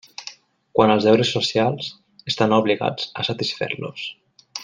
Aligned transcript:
Quant 0.77 0.93
als 0.93 1.05
deures 1.09 1.33
socials, 1.35 1.91
estan 2.33 2.57
obligats 2.61 3.13
a 3.13 3.27
satisfer-los. 3.31 4.09